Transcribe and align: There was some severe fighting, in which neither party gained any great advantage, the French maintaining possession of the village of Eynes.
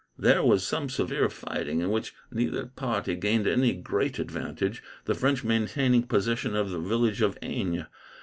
There 0.17 0.41
was 0.43 0.65
some 0.65 0.89
severe 0.89 1.29
fighting, 1.29 1.79
in 1.79 1.91
which 1.91 2.15
neither 2.31 2.65
party 2.65 3.15
gained 3.15 3.45
any 3.45 3.71
great 3.73 4.17
advantage, 4.17 4.81
the 5.05 5.13
French 5.13 5.43
maintaining 5.43 6.07
possession 6.07 6.55
of 6.55 6.71
the 6.71 6.79
village 6.79 7.21
of 7.21 7.37
Eynes. 7.43 7.85